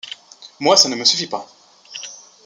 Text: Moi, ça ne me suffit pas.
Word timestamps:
Moi, 0.59 0.77
ça 0.77 0.89
ne 0.89 0.95
me 0.95 1.05
suffit 1.05 1.27
pas. 1.27 1.47